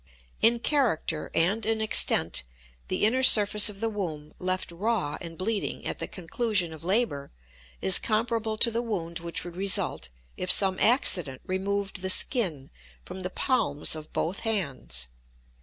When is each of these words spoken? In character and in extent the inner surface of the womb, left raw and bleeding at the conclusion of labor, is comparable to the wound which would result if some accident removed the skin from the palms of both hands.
In 0.41 0.57
character 0.57 1.29
and 1.35 1.63
in 1.63 1.79
extent 1.79 2.41
the 2.87 3.05
inner 3.05 3.21
surface 3.21 3.69
of 3.69 3.81
the 3.81 3.87
womb, 3.87 4.33
left 4.39 4.71
raw 4.71 5.15
and 5.21 5.37
bleeding 5.37 5.85
at 5.85 5.99
the 5.99 6.07
conclusion 6.07 6.73
of 6.73 6.83
labor, 6.83 7.29
is 7.81 7.99
comparable 7.99 8.57
to 8.57 8.71
the 8.71 8.81
wound 8.81 9.19
which 9.19 9.43
would 9.45 9.55
result 9.55 10.09
if 10.37 10.49
some 10.51 10.79
accident 10.79 11.41
removed 11.45 12.01
the 12.01 12.09
skin 12.09 12.71
from 13.05 13.21
the 13.21 13.29
palms 13.29 13.95
of 13.95 14.11
both 14.11 14.39
hands. 14.39 15.07